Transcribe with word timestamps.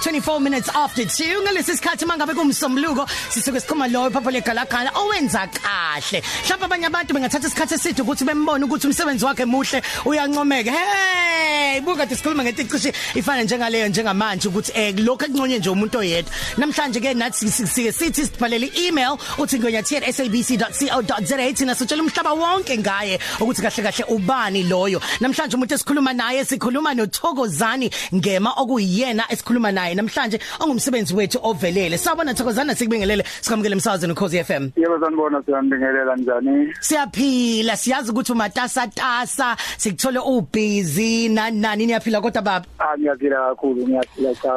24 0.00 0.40
minutes 0.40 0.68
after 0.74 1.02
2 1.02 1.42
ngalesi 1.42 1.76
sikhathi 1.76 2.06
mangabe 2.06 2.34
kumsombuluko 2.38 3.04
sisuke 3.32 3.60
sikhoma 3.60 3.86
lo 3.92 4.10
phapho 4.10 4.30
legalagala 4.30 4.90
owenza 5.02 5.42
kahle. 5.58 6.18
Mhlawumbe 6.44 6.66
abanye 6.66 6.86
abantu 6.86 7.14
bengathatha 7.14 7.48
isikhathi 7.48 7.74
eside 7.74 8.00
ukuthi 8.02 8.24
bembone 8.28 8.64
ukuthi 8.64 8.86
umsebenzi 8.86 9.24
wakhe 9.24 9.44
muhle 9.44 9.82
uyancomeka. 10.06 10.70
Hey! 10.70 11.47
Buka 11.84 12.06
sikhuluma 12.06 12.44
ngeticishe 12.44 12.92
ifana 13.14 13.42
njengaleyo 13.42 13.88
njengamanje 13.88 14.48
ukuthi 14.48 14.72
eh 14.74 14.94
lokho 14.98 15.24
ekunconye 15.24 15.58
nje 15.58 15.70
umuntu 15.70 15.98
oyedwa. 15.98 16.32
Namhlanje 16.56 17.00
ke 17.00 17.14
nathi 17.14 17.50
sike 17.50 17.92
sithi 17.92 18.26
sibhalele 18.26 18.70
email 18.86 19.16
uthi 19.38 19.58
ngoyathi@sabc.co.za 19.58 21.52
thina 21.54 21.74
sitshela 21.74 22.02
umhlaba 22.02 22.32
wonke 22.32 22.78
ngaye 22.78 23.18
ukuthi 23.40 23.62
kahle 23.62 23.82
kahle 23.82 24.04
ubani 24.08 24.62
loyo. 24.62 25.00
Namhlanje 25.20 25.56
umuntu 25.56 25.74
esikhuluma 25.74 26.12
naye 26.12 26.44
sikhuluma 26.44 26.94
noThokozani 26.94 27.90
ngema 28.14 28.50
okuyiyena 28.56 29.24
esikhuluma 29.30 29.72
naye. 29.72 29.94
Namhlanje 29.94 30.38
ongumsebenzi 30.60 31.14
wethu 31.14 31.38
ovelele. 31.42 31.98
Sawubona 31.98 32.34
Thokozana 32.34 32.74
sikubingelele. 32.74 33.24
Sikamukele 33.40 33.74
emsazweni 33.74 34.12
ukhozi 34.12 34.44
FM 34.44 34.70
Yebo 34.76 35.00
sanibona 35.00 35.42
siyanibingelela 35.42 36.16
njani? 36.16 36.74
Siyaphila 36.80 37.76
siyazi 37.76 38.10
ukuthi 38.10 38.32
umatasa 38.32 38.86
tasa 38.86 39.56
sikuthola 39.76 40.22
ubusy 40.22 41.28
nani 41.28 41.57
nani? 41.60 41.86
Niyaphila 41.86 42.20
kodwa 42.20 42.42
baba? 42.42 42.66
Ah 42.78 42.96
ngiyaphila 42.98 43.36
kakhulu 43.48 43.88
ngiyaphila 43.88 44.34
cha. 44.42 44.52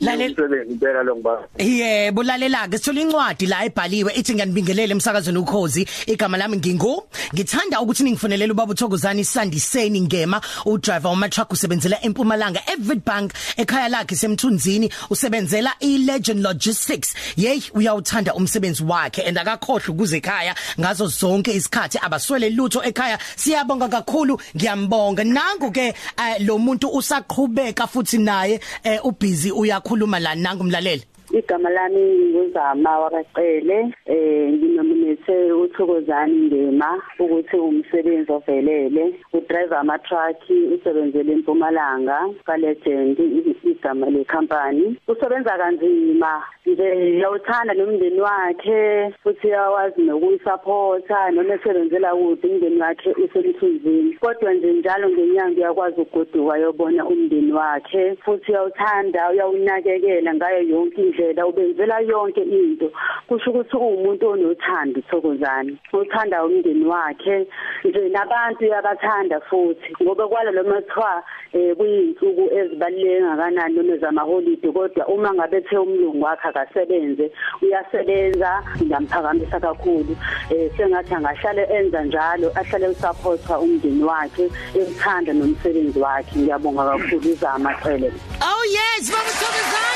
Lalela- 0.00 0.34
umsebenzi 0.34 0.72
impela 0.72 1.02
lo 1.02 1.16
ngiba 1.16 1.34
Yebo 1.58 2.22
lalela 2.22 2.68
ke 2.68 2.78
sithola 2.78 3.00
incwadi 3.00 3.46
la 3.46 3.64
ebhaliwe 3.64 4.12
ithi 4.14 4.34
ngiyanibingelele 4.34 4.92
emsakazweni 4.92 5.38
ukhozi 5.38 5.86
igama 6.06 6.36
lami 6.36 6.56
ngingu. 6.56 7.02
Ngithanda 7.34 7.80
ukuthi 7.80 8.02
ningifonelele 8.02 8.52
ubaba 8.52 8.72
uThokozani 8.72 9.24
Sandiseni 9.24 10.00
ngema 10.00 10.40
udriver 10.66 11.08
wama 11.10 11.28
truck 11.28 11.52
usebenzela 11.52 12.02
eMpumalanga 12.02 12.60
Evidbank 12.72 13.32
ekhaya 13.56 13.88
lakhe 13.88 14.16
semthunzini 14.16 14.90
usebenzela 15.10 15.72
iLegend 15.80 16.42
Logistics. 16.42 17.14
Yey 17.36 17.62
uyawuthanda 17.74 18.34
umsebenzi 18.34 18.82
wakhe 18.84 19.22
and 19.22 19.38
akakhohle 19.38 19.88
ukuze 19.88 20.16
ekhaya 20.18 20.54
ngazo 20.80 21.06
zonke 21.06 21.52
isikhathi 21.54 21.98
abaswele 22.02 22.50
lutho 22.50 22.82
ekhaya. 22.82 23.18
Siyabonga 23.36 23.88
kakhulu 23.88 24.38
ngiyambonga. 24.56 25.24
Nangu 25.24 25.70
ke 25.72 25.94
eh, 26.18 26.38
lo 26.46 26.58
muntu 26.58 26.88
usaqhubeka 26.88 27.86
futhi 27.86 28.18
naye 28.18 28.60
eh, 28.84 29.00
ubusy 29.04 29.50
uyakhuluma 29.50 30.18
la 30.18 30.34
nangu 30.34 30.64
mlaleli. 30.64 31.04
Igama 31.32 31.70
lami 31.70 32.00
nguzama 32.30 32.98
wakaqele 32.98 33.94
eh 34.06 34.52
nginominate 34.52 35.52
uthokozani 35.52 36.36
ngema 36.46 37.02
ukuthi 37.18 37.56
umsebenzi 37.56 38.32
ovelele. 38.32 39.14
Udriver 39.32 39.78
ama 39.78 39.98
truck 39.98 40.42
usebenzele 40.74 41.32
eMpumalanga 41.32 42.18
ka 42.44 42.56
Legend 42.56 43.18
igama 43.64 44.10
le 44.10 44.24
company 44.24 44.96
usebenza 45.08 45.58
kanzima 45.58 46.42
nje 46.66 47.18
yawuthanda 47.18 47.74
nomndeni 47.74 48.20
wakhe 48.20 49.12
futhi 49.22 49.48
yawazi 49.48 50.02
nokuyisupporta 50.02 51.30
noma 51.30 51.54
esebenzela 51.54 52.14
kude 52.14 52.48
umndeni 52.48 52.80
wakhe 52.80 53.10
usemthunzini. 53.24 54.12
Kodwa 54.20 54.54
nje 54.54 54.72
njalo 54.72 55.10
ngenyanga 55.10 55.60
uyakwazi 55.60 56.00
ukugoduka 56.00 56.58
yobona 56.58 57.06
umndeni 57.06 57.52
wakhe 57.52 58.16
futhi 58.16 58.52
uyawuthanda 58.52 59.30
uyawunakekela 59.30 60.34
ngayo 60.34 60.62
yonke 60.62 61.13
indlela 61.14 61.46
ubenzela 61.46 62.00
yonke 62.00 62.42
into. 62.42 62.90
Kusho 63.28 63.50
ukuthi 63.50 63.76
uwumuntu 63.76 64.28
onothando 64.28 65.00
thokozani 65.10 65.78
uthanda 65.92 66.44
umndeni 66.44 66.84
wakhe 66.84 67.46
nje 67.84 68.08
nabantu 68.08 68.64
uyabathanda 68.64 69.40
futhi. 69.40 69.94
Ngoba 70.02 70.28
kwala 70.28 70.50
loma 70.50 70.80
kuthiwa 70.82 71.22
eh 71.52 71.76
kuyinsuku 71.76 72.50
ezibaluleke 72.54 73.22
ngakanani 73.22 73.74
noma 73.74 73.94
ezamaholide 73.94 74.72
kodwa 74.72 75.06
uma 75.08 75.34
ngabe 75.34 75.56
ethe 75.56 75.78
umlungu 75.78 76.24
wakhe 76.24 76.48
akasebenze 76.48 77.32
uyasebenza 77.62 78.62
ngiyamphakamisa 78.82 79.60
kakhulu. 79.60 80.16
Eh 80.50 80.70
sengathi 80.76 81.14
angahlale 81.14 81.62
enza 81.70 82.04
njalo 82.04 82.52
ahlale 82.54 82.88
usupporta 82.88 83.58
umndeni 83.58 84.04
wakhe 84.04 84.50
ekuthanda 84.74 85.32
nomsebenzi 85.32 85.98
wakhe. 85.98 86.38
Ngiyabonga 86.38 86.84
kakhulu 86.84 87.28
izama 87.28 87.74
cele 87.82 88.12
Oh 88.42 88.64
yes, 88.64 89.10
Baba 89.10 89.93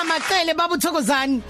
Thokozani. 0.00 0.12
Umfilo 0.12 0.50
uzamaqele 0.50 0.54
Baba 0.56 0.76
Thokozani. 0.78 1.42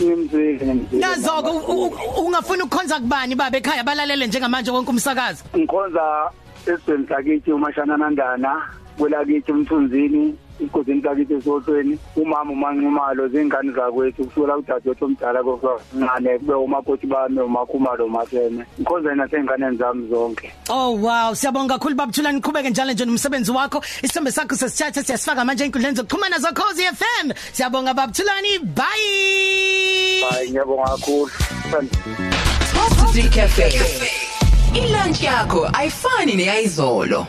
ngimzwile 0.00 0.66
ngimzwile 0.66 1.06
Nazoko 1.06 1.50
u- 1.50 1.86
u- 1.86 2.24
ungafuna 2.26 2.64
ukukhonza 2.64 2.98
kubani 3.00 3.34
baba 3.34 3.58
ekhaya 3.58 3.84
balalele 3.84 4.26
njengamanje 4.26 4.70
konke 4.70 4.90
umsakazo. 4.90 5.44
ngikhonza 5.56 6.30
esizweni 6.66 7.06
sakithi 7.08 7.52
umashana 7.52 7.96
nandana 7.96 8.62
kwelakithi 8.98 9.52
umthunzini 9.52 10.34
igodini 10.60 11.02
sakithi 11.02 11.34
esotweni 11.34 11.98
umama 12.16 12.52
umanqumalo 12.52 13.28
zingane 13.28 13.72
zakwethu 13.72 14.24
kusukela 14.24 14.54
kudadewethu 14.56 15.04
omdala 15.04 15.42
kokuncane 15.42 16.38
kube 16.38 16.54
umakoti 16.54 17.06
bami 17.06 17.40
umakhumalo 17.40 18.06
umasene 18.06 18.64
ngikhonza 18.80 19.14
nasey'nganeni 19.14 19.76
zami 19.76 20.08
zonke 20.08 20.52
Oh 20.68 20.90
wow, 20.96 21.34
siyabonga 21.34 21.74
kakhulu 21.78 21.94
baba 21.96 22.12
Thulani 22.12 22.36
niqhubeke 22.38 22.70
njalo 22.70 22.92
nje 22.92 23.04
nomsebenzi 23.04 23.50
wakho. 23.52 23.82
Isithombe 24.02 24.30
sakho 24.32 24.56
sesithatha 24.56 25.02
siyasifaka 25.02 25.44
manje 25.44 25.64
enkundleni 25.64 25.96
zokuxhumana 25.96 26.38
zokhozi 26.38 26.82
FM. 26.82 27.32
Siyabonga 27.52 27.94
baba 27.94 28.12
Thulani. 28.12 28.58
Bye. 28.58 30.22
hayi 30.30 30.50
ngiyabonga 30.50 30.84
kakhulu 30.88 31.30
Top 32.74 32.92
3 33.14 33.28
Cafe. 33.34 33.68
Ilunch 34.74 35.22
yakho 35.22 35.68
ayifani 35.72 36.36
neyizolo. 36.36 37.26